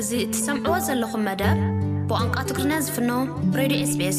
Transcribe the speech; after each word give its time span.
እዚ 0.00 0.12
እትሰምዕዎ 0.24 0.74
ዘለኹም 0.86 1.22
መደብ 1.26 1.56
ብኣንቋ 2.08 2.36
ትጉሪና 2.48 2.72
ዝፍኖ 2.84 3.10
ሬድዮ 3.56 3.78
ኤስኤስ 3.84 4.16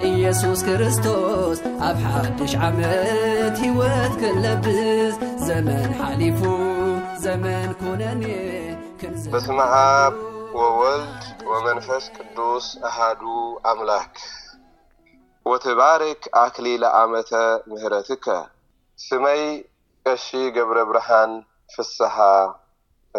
ኢየሱስ 0.09 0.59
ክርስቶስ 0.67 1.57
ኣብ 1.87 1.97
ሓድሽ 2.11 2.53
ዓመት 2.67 3.57
ህወት 3.63 4.13
ክን 4.21 4.35
ለብስ 4.45 5.15
ዘመን 5.47 5.89
ሓሊፉ 5.99 6.39
ዘመን 7.25 7.69
ኮነን 7.81 8.21
ንዘበስምሃብ 9.11 10.13
ወወልድ 10.61 11.21
ወመንፈስ 11.51 12.05
ቅዱስ 12.15 12.65
ኣሃዱ 12.89 13.21
ኣምላክ 13.73 14.13
ወትባርክ 15.51 16.21
ኣክሊለዓመተ 16.45 17.31
ምህረትከ 17.69 18.25
ስመይ 19.05 19.43
ቀሺ 20.05 20.27
ገብረ 20.57 20.77
ብርሃን 20.89 21.31
ፍስሓ 21.75 22.15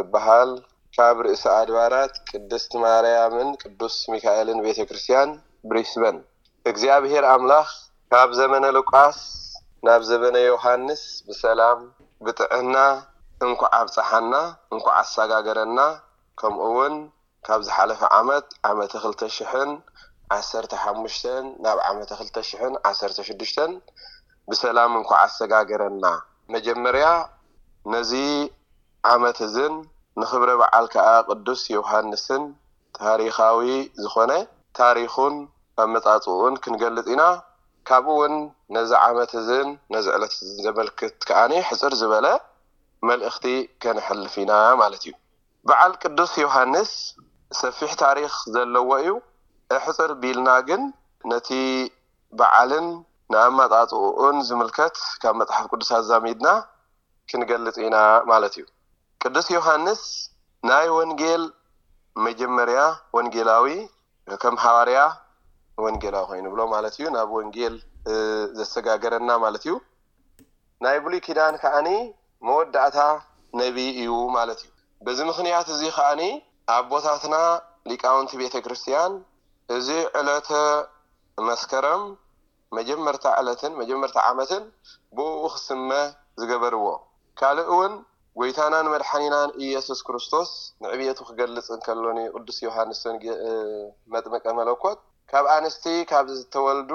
እበሃል 0.00 0.50
ካብ 0.96 1.16
ርእሲ 1.24 1.44
ኣድባራት 1.58 2.14
ቅድስቲማርያምን 2.30 3.48
ቅዱስ 3.62 3.94
ሚካኤልን 4.12 4.58
ቤተክርስትያን 4.64 5.30
ብሪስበን 5.68 6.16
እግዚኣብሄር 6.70 7.24
ኣምላኽ 7.34 7.68
ካብ 8.12 8.30
ዘበነ 8.38 8.66
ሉቃስ 8.76 9.18
ናብ 9.86 10.02
ዘበነ 10.08 10.36
ዮሃንስ 10.50 11.02
ብሰላም 11.28 11.78
ብጥዕና 12.26 12.74
እንኳዓብፀሓና 13.46 14.34
እንኳዓ 14.74 14.96
ኣሰጋገረና 15.04 15.78
ከምኡ 16.42 16.66
ውን 16.78 16.96
ካብ 17.48 17.60
ዝሓለፈ 17.68 18.02
ዓመት 18.18 18.46
ዓመተ 18.70 18.92
ክልተ 19.04 19.22
ሽሕን 19.36 19.70
ዓሰርተሓሙሽተን 20.36 21.46
ናብ 21.66 21.78
ዓመተ 21.90 22.10
ክልተ 22.20 22.36
ሽሕን 22.50 22.76
ዓሰርሽዱሽተ 22.90 23.58
ብሰላም 24.50 24.92
እንኳዓ 25.00 25.22
ኣሰጋገረና 25.30 26.04
መጀመርያ 26.56 27.06
ነዚ 27.94 28.12
ዓመት 29.14 29.40
እዝን 29.48 29.74
ንክብሪ 30.20 30.50
በዓል 30.60 30.86
ከዓ 30.94 31.08
ቅዱስ 31.30 31.60
ዮሃንስን 31.74 32.42
ታሪኻዊ 32.98 33.58
ዝኾነ 34.02 34.32
ታሪኩን 34.80 35.34
ኣ 35.78 35.84
መፃፅኡን 35.92 36.54
ክንገልፅ 36.64 37.06
ኢና 37.12 37.22
ካብኡውን 37.88 38.34
ነዚ 38.76 38.90
ዓመት 39.06 39.30
እዝን 39.40 39.68
ነዚ 39.94 40.06
ዕለት 40.16 40.34
እ 40.46 40.48
ዘመልክት 40.64 41.14
ከኣኒ 41.28 41.52
ሕፅር 41.68 41.92
ዝበለ 42.00 42.26
መልእክቲ 43.08 43.44
ከንሐልፍ 43.84 44.34
ኢና 44.42 44.52
ማለት 44.82 45.02
እዩ 45.06 45.14
በዓል 45.68 45.94
ቅዱስ 46.02 46.32
ዮሃንስ 46.44 46.92
ሰፊሕ 47.60 47.90
ታሪክ 48.04 48.32
ዘለዎ 48.56 48.90
እዩ 49.04 49.14
እሕፅር 49.78 50.12
ቢልና 50.22 50.50
ግን 50.68 50.82
ነቲ 51.32 51.48
በዓልን 52.38 52.86
ንኣ 53.32 53.42
መጣፅኡኡን 53.60 54.36
ዝምልከት 54.50 54.96
ካብ 55.24 55.34
መፅሓፍ 55.42 55.66
ቅዱስ 55.72 55.90
ዛሚድና 56.12 56.48
ክንገልጽ 57.30 57.76
ኢና 57.86 57.96
ማለት 58.32 58.54
እዩ 58.58 58.66
ቅዱስ 59.26 59.46
ዮሃንስ 59.54 60.00
ናይ 60.68 60.86
ወንጌል 60.96 61.42
መጀመርያ 62.26 62.78
ወንጌላዊ 63.16 63.66
ከም 64.42 64.54
ሓዋርያ 64.62 65.00
ወንጌላዊ 65.84 66.24
ኮይኑብሎ 66.30 66.60
ማለት 66.72 66.94
እዩ 66.98 67.06
ናብ 67.16 67.28
ወንጌል 67.38 67.74
ዘሰጋገረና 68.58 69.30
ማለት 69.44 69.62
እዩ 69.66 69.74
ናይ 70.84 70.98
ብሉይ 71.04 71.20
ኪዳን 71.26 71.54
ከዓኒ 71.62 71.88
መወዳእታ 72.48 72.98
ነብይ 73.62 73.88
እዩ 74.02 74.12
ማለት 74.36 74.60
እዩ 74.64 74.70
በዚ 75.06 75.18
ምክንያት 75.30 75.68
እዙ 75.74 75.82
ከዓኒ 75.96 76.22
ኣብ 76.76 76.84
ቦታትና 76.92 77.36
ሊቃውንቲ 77.90 78.32
ቤተክርስትያን 78.42 79.14
እዚ 79.78 79.88
ዕለተ 80.20 80.48
መስከረም 81.48 82.02
መጀመርታ 82.78 83.24
ዕለትን 83.40 83.72
መጀመርታ 83.82 84.16
ዓመትን 84.32 84.64
ብኡ 85.18 85.34
ክስመ 85.56 85.88
ዝገበርዎ 86.40 86.86
ካልእ 87.40 87.68
እውን 87.74 87.94
ጐይታናን 88.40 88.86
መድሓኒናን 88.92 89.50
ኢየሱስ 89.64 89.98
ክርስቶስ 90.06 90.50
ንዕብየቱ 90.82 91.18
ክገልጽ 91.28 91.66
እንከሎኒ 91.74 92.18
ቅዱስ 92.34 92.58
ዮሃንስን 92.66 93.16
መጥመቀ 94.14 94.44
መለኮት 94.58 95.00
ካብ 95.30 95.46
ኣንስቲ 95.56 95.84
ካብ 96.12 96.26
ዝተወልዱ 96.38 96.92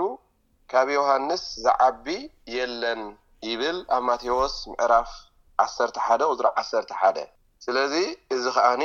ካብ 0.73 0.87
ዮሃንስ 0.95 1.43
ዝዓቢ 1.65 2.07
የለን 2.55 3.03
ይብል 3.49 3.77
ኣብ 3.97 4.01
ማቴዎስ 4.09 4.55
ምዕራፍ 4.71 5.11
ዓሰርተ 5.65 5.97
ሓደ 6.07 6.21
ቅዙሪ 6.31 6.47
ዓሰርተ 6.63 6.91
ሓደ 7.01 7.17
ስለዚ 7.65 7.93
እዚ 8.35 8.43
ከዓኒ 8.57 8.83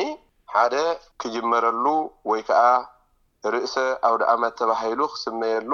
ሓደ 0.54 0.74
ክጅመረሉ 1.22 1.84
ወይ 2.32 2.40
ከዓ 2.50 2.62
ርእሰ 3.54 3.74
ኣውደኣመት 4.10 4.54
ተባሂሉ 4.62 5.00
ክስመየሉ 5.14 5.72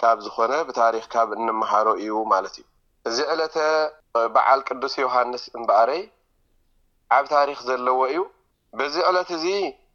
ካብ 0.00 0.18
ዝኾነ 0.26 0.52
ብታሪክ 0.70 1.06
ካብ 1.14 1.28
እንምሃሮ 1.38 1.86
እዩ 2.02 2.12
ማለት 2.34 2.54
እዩ 2.60 2.64
እዚ 3.08 3.18
ዕለተ 3.32 3.56
በዓል 4.34 4.60
ቅዱስ 4.68 4.92
ዮሃንስ 5.04 5.44
እምበእረይ 5.56 6.02
ኣብ 7.16 7.24
ታሪክ 7.36 7.58
ዘለዎ 7.68 7.98
እዩ 8.10 8.20
በዚ 8.78 8.94
ዕለት 9.10 9.30
እዚ 9.36 9.44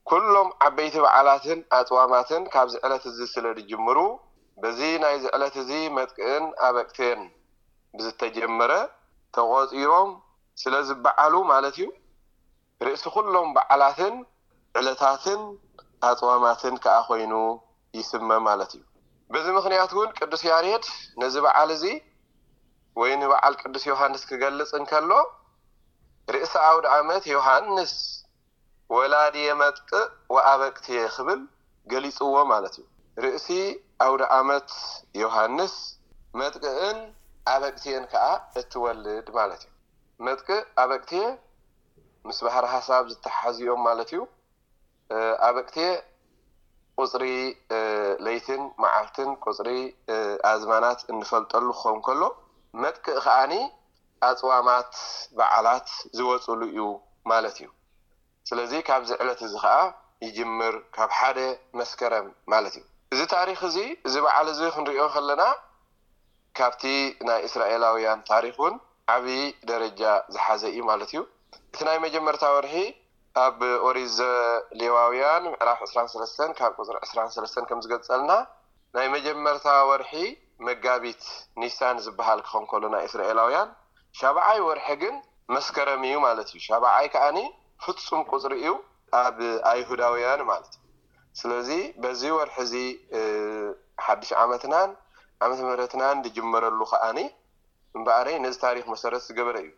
ኩሎም 0.10 0.50
ዓበይቲ 0.66 0.96
በዓላትን 1.06 1.60
ኣፅዋማትን 1.78 2.44
ካብዚ 2.54 2.74
ዕለት 2.86 3.04
እዚ 3.12 3.20
ስለ 3.34 3.46
ዝጅምሩ 3.58 3.98
በዚ 4.62 4.80
ናይዚ 5.04 5.24
ዕለት 5.38 5.56
እዚ 5.64 5.72
መጥቅእን 5.98 6.46
ኣበቅትን 6.68 7.22
ብዝተጀመረ 7.98 8.72
ተቆፂሮም 9.36 10.12
ስለ 10.62 10.74
ዝበዓሉ 10.90 11.34
ማለት 11.54 11.76
እዩ 11.80 11.88
ርእሲ 12.86 13.06
ኩሎም 13.16 13.48
በዓላትን 13.58 14.16
ዕለታትን 14.82 15.42
ኣፅዋማትን 16.10 16.76
ከዓ 16.84 16.98
ኮይኑ 17.08 17.34
ይስመ 18.00 18.30
ማለት 18.50 18.74
እዩ 18.78 18.84
በዚ 19.34 19.48
ምክንያት 19.60 19.92
እውን 19.98 20.12
ቅዱስ 20.20 20.42
ያሬድ 20.52 20.84
ነዚ 21.24 21.36
በዓል 21.46 21.72
እዚ 21.78 21.86
ወይ 23.00 23.12
ን 23.22 23.24
በዓል 23.32 23.56
ቅዱስ 23.62 23.84
ዮሃንስ 23.92 24.22
ክገልጽ 24.30 24.70
እንከሎ 24.78 25.12
ርእሲ 26.36 26.54
ኣውዲ 26.70 26.86
ዓመት 27.00 27.26
ዮሃንስ 27.34 27.92
ወላድየ 28.96 29.50
መጥቅእ 29.62 30.08
ወኣበቅትየ 30.36 31.02
ክብል 31.16 31.42
ገሊፅዎ 31.92 32.34
ማለት 32.54 32.76
እዩ 32.80 32.86
ርእሲ 33.26 33.48
ኣውዲ 34.06 34.22
ዓመት 34.40 34.72
ዮሃንስ 35.22 35.76
መጥቅእን 36.42 36.98
ኣበቂትየን 37.54 38.04
ከዓ 38.14 38.26
እትወልድ 38.62 39.28
ማለት 39.40 39.62
እዩ 39.68 39.72
መጥቅእ 40.28 40.62
ኣበቅትየ 40.86 41.24
ምስ 42.30 42.40
ባህር 42.48 42.66
ሓሳብ 42.76 43.04
ዝተሓሓዝዮም 43.12 43.82
ማለት 43.90 44.10
እዩ 44.14 44.22
ኣበቅትየ 45.50 45.90
ቁፅሪ 47.02 47.24
ለይትን 48.26 48.64
ማዓርትን 48.84 49.32
ቁፅሪ 49.46 49.70
ኣዝማናት 50.52 51.00
እንፈልጠሉ 51.14 51.66
ክኸው 51.80 51.98
ከሎ 52.08 52.22
መጥክእ 52.84 53.20
ከዓኒ 53.26 53.54
ኣፅዋማት 54.28 54.94
በዓላት 55.38 55.88
ዝወፅሉ 56.18 56.62
እዩ 56.72 56.82
ማለት 57.32 57.56
እዩ 57.62 57.68
ስለዚ 58.50 58.72
ካብዚ 58.88 59.10
ዕለት 59.24 59.40
እዚ 59.48 59.54
ከዓ 59.64 59.78
ይጅምር 60.26 60.76
ካብ 60.96 61.12
ሓደ 61.20 61.40
መስከረም 61.80 62.28
ማለት 62.54 62.76
እዩ 62.80 62.84
እዚ 63.14 63.22
ታሪክ 63.36 63.60
እዚ 63.70 63.78
እዚ 64.08 64.16
በዓል 64.26 64.48
እዚ 64.54 64.62
ክንሪኦ 64.76 65.06
ከለና 65.16 65.44
ካብቲ 66.60 66.84
ናይ 67.30 67.40
እስራኤላውያን 67.48 68.20
ታሪክ 68.32 68.56
ን 68.74 68.76
ዓብይ 69.16 69.42
ደረጃ 69.72 70.02
ዝሓዘ 70.36 70.62
እዩ 70.74 70.80
ማለት 70.92 71.12
እዩ 71.14 71.22
እቲ 71.74 71.80
ናይ 71.90 71.98
መጀመርታ 72.06 72.46
ወርሒ 72.56 72.76
ኣብ 73.46 73.60
ኦሪዘ 73.88 74.18
ሌዋውያን 74.82 75.44
ምዕራፍ 75.54 75.80
2ስራ 75.90 76.06
ሰለስተን 76.14 76.52
ካብ 76.60 76.72
ቁፅሪ 76.82 76.96
ዕስራ 77.06 77.20
ሰለስተ 77.38 77.66
ከም 77.72 77.82
ዝገልፀልና 77.86 78.32
ናይ 78.98 79.08
መጀመርታ 79.18 79.68
ወርሒ 79.90 80.14
መጋቢት 80.66 81.24
ኒሳን 81.62 81.98
ዝበሃል 82.06 82.40
ክከን 82.46 82.64
ከሎ 82.70 82.84
ናይ 82.94 83.04
እስራኤላውያን 83.10 83.70
ሸብዓይ 84.20 84.60
ወርሒ 84.68 84.88
ግን 85.04 85.16
መስከረም 85.56 86.02
እዩ 86.08 86.16
ማለት 86.28 86.48
እዩ 86.52 86.58
ሸብዓይ 86.68 87.08
ከዓኒ 87.14 87.38
ፍፁም 87.86 88.22
ቁፅሪ 88.32 88.54
እዩ 88.62 88.72
ኣብ 89.24 89.38
ኣይሁዳውያን 89.72 90.42
ማለትእዩ 90.52 90.84
ስለዚ 91.40 91.70
በዚ 92.04 92.22
ወርሒ 92.38 92.56
እዚ 92.66 92.74
ሓድሽ 94.06 94.30
ዓመትናን 94.44 94.90
ዓመ 95.46 95.52
ምህረትናን 95.68 96.18
ንጅመረሉ 96.26 96.80
ከዓኒ 96.92 97.20
እምባዕረይ 97.98 98.38
ነዚ 98.46 98.56
ታሪክ 98.66 98.86
መሰረት 98.94 99.22
ዝገበረ 99.28 99.58
እዩ 99.64 99.70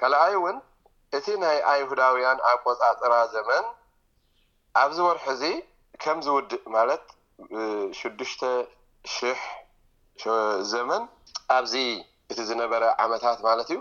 ካልኣይ 0.00 0.34
እውን 0.38 0.56
እቲ 1.18 1.26
ናይ 1.42 1.58
ኣይሁዳውያን 1.72 2.38
ኣብ 2.50 2.58
ቆፃጥራ 2.66 3.12
ዘመን 3.34 3.64
ኣብዚ 4.82 4.98
ወርሒ 5.08 5.24
እዚ 5.36 5.44
ከም 6.02 6.18
ዝውድእ 6.26 6.54
ማለት 6.76 7.04
ሽዱሽተ 7.98 8.42
ሽሕ 9.14 9.40
ዘመን 10.72 11.02
ኣብዚ 11.56 11.74
እቲ 12.30 12.38
ዝነበረ 12.50 12.82
ዓመታት 13.04 13.38
ማለት 13.48 13.68
እዩ 13.72 13.78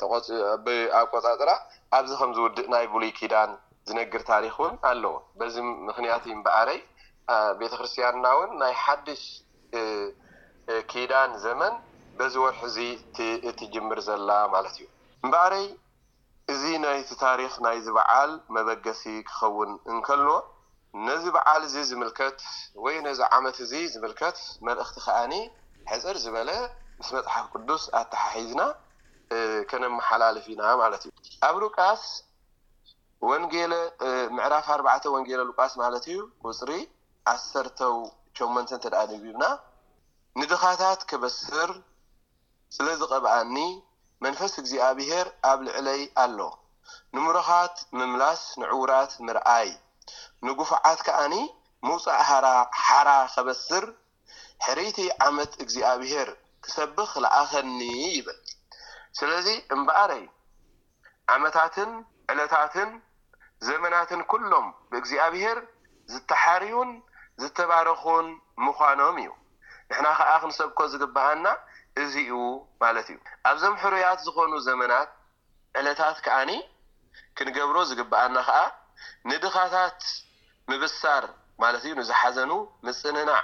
ተቆፅ 0.00 0.26
ብኣ 0.64 0.94
ቆታድራ 1.12 1.50
ኣብዚ 1.98 2.10
ከምዝውድእ 2.20 2.68
ናይ 2.74 2.84
ብሉይ 2.92 3.10
ኪዳን 3.18 3.50
ዝነግር 3.88 4.22
ታሪክ 4.30 4.54
እውን 4.60 4.74
ኣለዎ 4.90 5.14
በዚ 5.38 5.54
ምክንያት 5.88 6.24
ምበዕረይ 6.38 6.80
ቤተክርስትያንና 7.60 8.24
እውን 8.36 8.50
ናይ 8.62 8.72
ሓድሽ 8.84 9.22
ኪዳን 10.92 11.30
ዘመን 11.44 11.74
በዚ 12.18 12.34
ወርሒ 12.44 12.58
እዚ 12.68 12.78
ትጅምር 13.60 13.98
ዘላ 14.08 14.30
ማለት 14.54 14.74
እዩ 14.78 14.86
እምበዕረይ 15.24 15.66
እዚ 16.54 16.62
ናይቲ 16.84 17.10
ታሪክ 17.26 17.52
ናይዚ 17.66 17.86
በዓል 17.98 18.30
መበገሲ 18.56 19.04
ክኸውን 19.28 19.70
እንከልዎ 19.92 20.36
ነዚ 21.06 21.24
በዓል 21.36 21.62
እዚ 21.66 21.76
ዝምልከት 21.90 22.38
ወይ 22.84 22.96
ነዚ 23.08 23.18
ዓመት 23.36 23.56
እዚ 23.64 23.72
ዝምልከት 23.92 24.38
መልእክቲ 24.68 24.96
ከዓኒ 25.06 25.34
ዕፅር 25.94 26.16
ዝበለ 26.22 26.50
ምስ 26.98 27.08
መፅሓፍ 27.14 27.46
ቅዱስ 27.54 27.84
ኣተሓሒዝና 28.00 28.60
ከነመሓላለፍ 29.70 30.46
ኢና 30.52 30.62
ማለት 30.82 31.02
እዩ 31.06 31.12
ኣብ 31.46 31.56
ሉቃስ 31.62 32.02
ወንምዕራፍ 33.28 34.66
ኣርባዕተ 34.74 35.04
ወንጌለ 35.14 35.40
ሉቃስ 35.48 35.72
ማለት 35.82 36.04
እዩ 36.10 36.18
ውፅሪ 36.46 36.70
1ሰርተው 37.34 37.96
ሸመንተእተ 38.38 38.84
ደእ 38.94 39.08
ንብና 39.22 39.42
ንድኻታት 40.40 41.00
ከበስር 41.10 41.70
ስለዝቐብኣኒ 42.76 43.56
መንፈስ 44.24 44.52
እግዚኣ 44.62 44.86
ብሄር 44.98 45.28
ኣብ 45.50 45.58
ልዕለይ 45.66 46.02
ኣሎ 46.24 46.38
ንምሮኻት 47.14 47.76
ምምላስ 47.98 48.42
ንዕዉራት 48.62 49.12
ምርኣይ 49.26 49.70
ንጉፋዓት 50.48 51.00
ከዓኒ 51.08 51.34
ምውፃእ 51.88 52.22
ሓራ 52.86 53.10
ከበስር 53.34 53.84
ሕሪቲ 54.66 54.98
ዓመት 55.26 55.52
እግዚኣብሄር 55.62 56.28
ክሰብኽ 56.64 57.10
ለኣኸኒ 57.24 57.78
ይብል 58.16 58.38
ስለዚ 59.18 59.48
እምበኣረይ 59.74 60.24
ዓመታትን 61.34 61.90
ዕለታትን 62.32 62.90
ዘመናትን 63.68 64.20
ኩሎም 64.32 64.66
ብእግዚኣብሄር 64.90 65.58
ዝተሓርዩን 66.12 66.90
ዝተባረኹን 67.42 68.26
ምዃኖም 68.64 69.16
እዩ 69.22 69.30
ንሕና 69.90 70.06
ከዓ 70.18 70.30
ክንሰብኮ 70.42 70.78
ዝግበአልና 70.92 71.46
እዚኡ 72.02 72.38
ማለት 72.84 73.08
እዩ 73.12 73.18
ኣብዞም 73.50 73.76
ሕሩያት 73.82 74.18
ዝኾኑ 74.26 74.52
ዘመናት 74.68 75.10
ዕለታት 75.80 76.18
ከዓኒ 76.26 76.50
ክንገብሮ 77.36 77.76
ዝግበአና 77.92 78.36
ከዓ 78.48 78.60
ንድኻታት 79.30 79.98
ምብሳር 80.72 81.24
ማለት 81.62 81.82
እዩ 81.86 81.92
ንዝሓዘኑ 82.00 82.52
ምፅንናዕ 82.86 83.40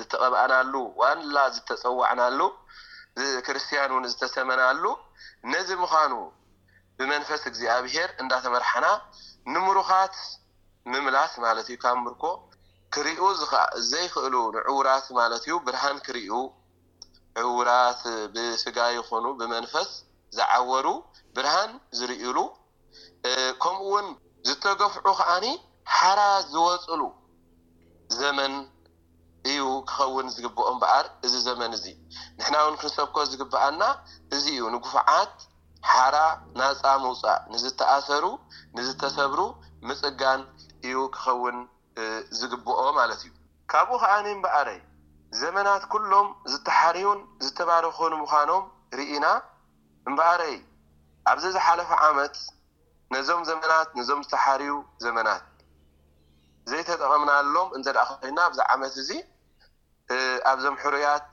ዝተቐብእናሉ 0.00 0.74
ዋንላ 1.00 1.36
ዝተፀዋዕናሉ 1.56 2.40
ክርስትያን 3.46 3.92
እውን 3.94 4.04
ዝተሰመናሉ 4.12 4.82
ነዚ 5.52 5.68
ምኳኑ 5.82 6.12
ብመንፈስ 6.98 7.42
እግዜኣብሄር 7.50 8.10
እንዳተመርሓና 8.22 8.86
ንምሩኻት 9.52 10.16
ምምላስ 10.92 11.32
ማለት 11.44 11.66
እዩ 11.72 11.76
ካብ 11.84 11.96
ምርኮ 12.04 12.24
ክርኡ 12.94 13.20
ዘይክእሉ 13.90 14.34
ንዕዉራት 14.56 15.06
ማለት 15.18 15.42
እዩ 15.46 15.54
ብርሃን 15.66 15.98
ክርኡ 16.06 16.30
ዕዉራት 17.44 18.00
ብስጋ 18.34 18.78
ይኾኑ 18.98 19.24
ብመንፈስ 19.40 19.90
ዝዓወሩ 20.36 20.86
ብርሃን 21.36 21.72
ዝርእሉ 21.98 22.38
ከምኡ 23.62 23.80
ውን 23.94 24.06
ዝተገፍዑ 24.48 25.06
ከዓኒ 25.20 25.46
ሓራ 25.96 26.20
ዝወፅሉ 26.52 27.02
ዘመን 28.20 28.52
እዩ 29.46 29.62
ክኸውን 29.90 30.26
ዝግብኦ 30.34 30.64
እምበኣር 30.72 31.06
እዚ 31.26 31.34
ዘመን 31.48 31.72
እዚ 31.78 31.84
ንሕና 32.38 32.54
እውን 32.62 32.76
ክንሰብኮ 32.80 33.16
ዝግበኣልና 33.30 33.84
እዚ 34.36 34.44
እዩ 34.54 34.60
ንጉፉዓት 34.74 35.34
ሓራ 35.92 36.16
ናፃ 36.58 36.82
ምውፃእ 37.02 37.40
ንዝተኣሰሩ 37.52 38.24
ንዝተሰብሩ 38.76 39.40
ምፅጋን 39.88 40.40
እዩ 40.86 40.96
ክኸውን 41.16 41.56
ዝግብኦ 42.38 42.78
ማለት 42.98 43.20
እዩ 43.24 43.30
ካብኡ 43.72 43.96
ከዓኒ 44.02 44.26
እምበዕረይ 44.36 44.80
ዘመናት 45.42 45.82
ኩሎም 45.92 46.28
ዝተሓርዩን 46.52 47.20
ዝተባረኹን 47.44 48.12
ምኳኖም 48.22 48.64
ርኢና 48.98 49.26
እምበዕረይ 50.08 50.56
ኣብዚ 51.30 51.44
ዝሓለፈ 51.56 51.90
ዓመት 52.08 52.34
ነዞም 53.14 53.42
ዘመናት 53.50 53.88
ነዞም 53.98 54.20
ዝተሓርዩ 54.26 54.72
ዘመናት 55.06 55.44
ዘይተጠቐምናሎም 56.70 57.68
እንተ 57.76 57.86
ደኣ 57.96 58.06
ኮይና 58.20 58.38
ኣብዚ 58.48 58.58
ዓመት 58.74 58.94
እዚ 59.02 59.10
ኣብዞም 60.50 60.76
ሕሩያት 60.82 61.28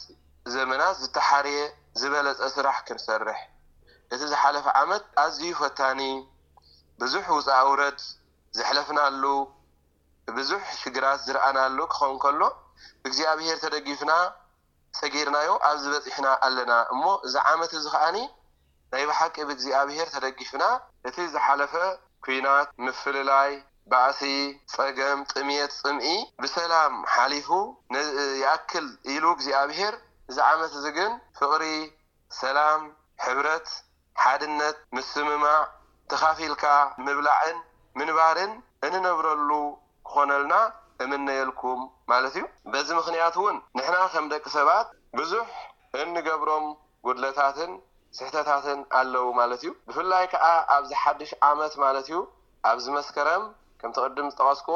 ዘመናት 0.54 0.96
ዝተሓርየ 1.04 1.58
ዝበለፀ 2.00 2.40
ስራሕ 2.56 2.78
ክንሰርሕ 2.88 3.40
እቲ 4.14 4.22
ዝሓለፈ 4.34 4.66
ዓመት 4.81 5.04
ኣዝዩ 5.24 5.52
ፈታኒ 5.60 6.02
ብዙሕ 7.02 7.25
ውፃውረት 7.38 8.02
ዘሕለፍናሉ 8.58 9.24
ብዙሕ 10.38 10.64
ሽግራት 10.81 11.20
ዝረኣናሉ 11.28 11.78
ክኸውን 11.94 12.18
ከሎ 12.24 12.42
ብእግዚኣብሄር 13.02 13.58
ተደጊፍና 13.66 14.12
ሰጊርናዮ 15.00 15.50
ኣብ 15.70 15.78
ዝበፂሕና 15.84 16.28
ኣለና 16.48 16.72
እሞ 16.94 17.04
እዚ 17.28 17.36
ዓመት 17.52 17.72
እዚ 17.80 17.86
ከዓኒ 17.94 18.18
ናይ 18.94 19.06
ባሓቂ 19.10 19.36
ብእግዚኣብሄር 19.50 20.08
ተደጊፍና 20.16 20.64
እቲ 21.10 21.18
ዝሓለፈ 21.34 21.74
ኩናት 22.25 22.68
ምፍልላይ 22.86 23.52
ባእሲ 23.91 24.19
ጸገም 24.74 25.19
ጥምት 25.31 25.71
ጽምኢ 25.80 26.09
ብሰላም 26.44 26.94
ሓሊፉ 27.13 27.47
ነይኣክል 27.94 28.85
ኢሉ 29.13 29.25
ግዜኣብሄር 29.39 29.95
እዚ 30.30 30.38
ዓመት 30.51 30.74
እዚ 30.80 30.85
ግን 30.97 31.12
ፍቕሪ 31.39 31.63
ሰላም 32.41 32.81
ሕብረት 33.24 33.68
ሓድነት 34.24 34.77
ምስምማዕ 34.95 35.62
ተኻፊልካ 36.12 36.65
ምብላዕን 37.06 37.57
ምንባርን 38.00 38.53
እንነብረሉ 38.88 39.50
ክኾነልና 40.09 40.53
እምነየልኩም 41.03 41.81
ማለት 42.12 42.33
እዩ 42.39 42.44
በዚ 42.74 42.88
ምኽንያት 43.00 43.36
እውን 43.41 43.57
ንሕና 43.77 43.97
ከም 44.13 44.25
ደቂ 44.33 44.44
ሰባት 44.57 44.88
ብዙሕ 45.19 45.47
እንገብሮም 46.01 46.65
ጉድለታትን 47.07 47.71
ስሕተታትን 48.18 48.79
ኣለዉ 49.00 49.25
ማለት 49.39 49.62
እዩ 49.65 49.71
ብፍላይ 49.89 50.25
ከዓ 50.33 50.45
ኣብዝሓድሽ 50.77 51.31
ዓመት 51.50 51.74
ማለት 51.86 52.07
እዩ 52.12 52.19
ኣብዝመስከረም 52.71 53.44
ከምቲ 53.83 53.97
ቅድም 54.06 54.27
ዝጠቀስክዎ 54.33 54.75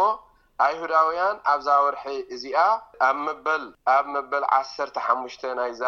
ኣይሁዳውያን 0.63 1.35
ኣብዛ 1.51 1.67
ወርሒ 1.85 2.03
እዚኣ 2.35 2.59
ኣብ 3.07 4.05
መበል 4.15 4.43
ዓሰርተ 4.57 4.95
ሓሙሽተ 5.05 5.41
ናይዛ 5.59 5.81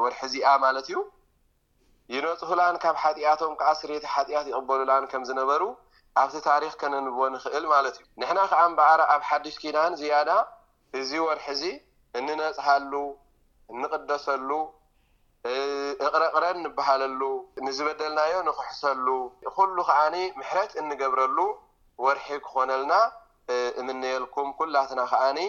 ወርሒ 0.00 0.18
እዚኣ 0.28 0.50
ማለት 0.64 0.86
እዩ 0.90 0.98
ይነፁህላን 2.14 2.76
ካብ 2.82 2.96
ሓጢኣቶም 3.02 3.52
ከዓ 3.60 3.70
ስሬቲ 3.80 4.04
ሓጢኣት 4.14 4.46
ይቕበሉላን 4.52 5.04
ከም 5.10 5.22
ዝነበሩ 5.30 5.62
ኣብቲ 6.22 6.36
ታሪክ 6.48 6.72
ከነንብዎ 6.82 7.22
ንኽእል 7.34 7.64
ማለት 7.74 7.94
እዩ 8.00 8.04
ንሕና 8.20 8.40
ከዓ 8.52 8.60
ንበዕረ 8.72 9.00
ኣብ 9.14 9.22
ሓድሽ 9.30 9.56
ኪዳን 9.64 9.92
ዚያዳ 10.02 10.30
እዚ 11.00 11.10
ወርሒ 11.26 11.46
እዚ 11.54 11.62
እንነፅሃሉ 12.20 12.92
እንቅደሰሉ 13.74 14.50
እቅረቕረን 16.04 16.58
ንበሃለሉ 16.64 17.22
ንዝበደልናዮ 17.64 18.34
ንክሕሰሉ 18.46 19.06
ኩሉ 19.56 19.76
ከዓኒ 19.88 20.16
ምሕረት 20.38 20.72
እንገብረሉ 20.82 21.38
ወርሒ 22.04 22.26
ክኾነልና 22.44 22.94
እምንየልኩም 23.80 24.48
ኩላትና 24.60 25.00
ከዓኒ 25.10 25.40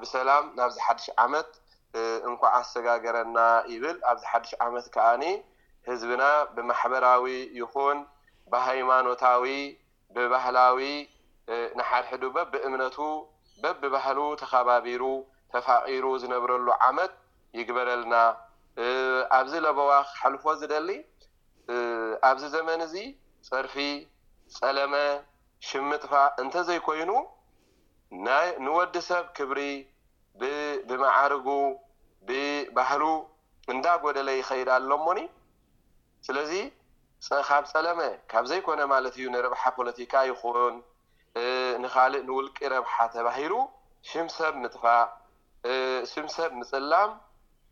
ብሰላም 0.00 0.44
ናብዚ 0.58 0.76
ሓድሽ 0.86 1.06
ዓመት 1.24 1.50
እንኳዓ 2.28 2.52
ኣስተጋገረና 2.60 3.38
ይብል 3.72 3.98
ኣብዚ 4.10 4.22
ሓድሽ 4.30 4.50
ዓመት 4.66 4.86
ከዓኒ 4.94 5.24
ህዝብና 5.90 6.22
ብማሕበራዊ 6.54 7.26
ይኹን 7.60 7.98
ብሃይማኖታዊ 8.54 9.44
ብባህላዊ 10.16 10.80
ንሓድሕዱ 11.80 12.22
በብእምነቱ 12.38 12.98
በብባህሉ 13.64 14.18
ተኸባቢሩ 14.42 15.02
ተፋቂሩ 15.54 16.04
ዝነብረሉ 16.22 16.66
ዓመት 16.88 17.12
ይግበረልና 17.60 18.14
ኣብዚ 19.38 19.52
ለቦዋ 19.64 19.90
ሓልፎ 20.20 20.44
ዝደሊ 20.60 20.90
ኣብዚ 22.28 22.42
ዘመን 22.54 22.80
እዚ 22.86 22.94
ፀርፊ 23.48 23.74
ፀለመ 24.56 24.94
ሽም 25.66 25.84
ምጥፋ 25.90 26.12
እንተዘይኮይኑ 26.42 27.10
ንወዲ 28.64 28.94
ሰብ 29.08 29.24
ክብሪ 29.36 29.58
ብመዕርጉ 30.40 31.46
ብባህሉ 32.28 33.02
እንዳጎደለ 33.72 34.28
ይኸይድ 34.40 34.68
ኣሎሞኒ 34.76 35.20
ስለዚ 36.26 36.52
ካብ 37.48 37.64
ፀለመ 37.72 38.00
ካብ 38.30 38.44
ዘይኮነ 38.50 38.80
ማለት 38.94 39.14
እዩ 39.18 39.26
ንርብሓ 39.34 39.62
ፖለቲካ 39.78 40.14
ይኽሩን 40.30 40.74
ንካልእ 41.82 42.22
ንውልቂ 42.28 42.58
ረብሓ 42.74 42.94
ተባሂሉ 43.14 43.52
ሽምሰብ 44.10 44.52
ምጥፋ 44.64 44.84
ሽም 46.10 46.26
ሰብ 46.34 46.50
ምፅላም 46.60 47.10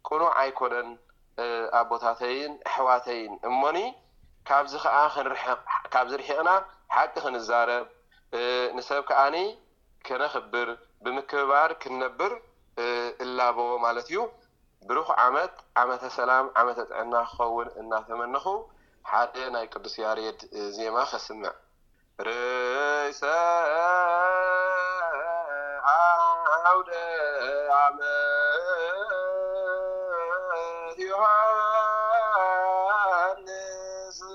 ቁኑ 0.08 0.22
ኣይኮነን 0.40 0.88
ኣቦታተይን 1.80 2.52
ኣሕዋተይን 2.70 3.34
እሞኒ 3.48 3.78
ካብዚ 4.48 4.72
ከዓ 4.84 4.96
ክቕካብ 5.14 6.06
ዝርሕቕና 6.12 6.50
ሓቂ 6.94 7.12
ክንዛረብ 7.24 7.84
ንሰብ 8.76 9.02
ከዓኒ 9.10 9.36
ክነክብር 10.06 10.68
ብምክብባር 11.04 11.70
ክንነብር 11.82 12.32
እላቦዎ 13.24 13.70
ማለት 13.86 14.06
እዩ 14.10 14.18
ብሩክ 14.88 15.08
ዓመት 15.24 15.54
ዓመተ 15.82 16.02
ሰላም 16.18 16.46
ዓመተ 16.60 16.78
ጥዕና 16.90 17.14
ክኸውን 17.32 17.68
እናተመንኹ 17.82 18.46
ሓደ 19.10 19.34
ናይ 19.54 19.66
ቅዱስ 19.72 19.94
ያሬድ 20.04 20.40
ዜማ 20.76 20.96
ከስምዕ 21.12 21.54
ርሰ 22.28 23.22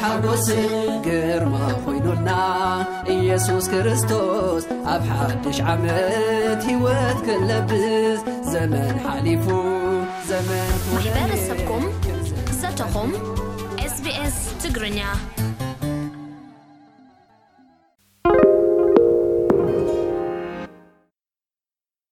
تሓጎስን 0.00 0.60
ግርማ 1.04 1.54
ኮይኑلና 1.84 2.30
اየሱስ 3.14 3.64
ክርስቶስ 3.72 4.62
ኣብ 4.92 5.02
ሓድሽ 5.14 5.58
ዓመት 5.72 6.62
ሕወት 6.70 7.18
كለብስ 7.26 8.20
محبسብኩም 11.04 11.84
زተኹም 12.60 13.10
sbs 13.94 14.36
ትግርኛ 14.62 14.98